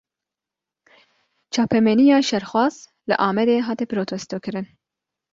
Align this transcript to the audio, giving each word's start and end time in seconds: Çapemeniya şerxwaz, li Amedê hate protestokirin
Çapemeniya 1.53 2.17
şerxwaz, 2.29 2.75
li 3.09 3.15
Amedê 3.27 3.57
hate 3.67 3.85
protestokirin 3.93 4.67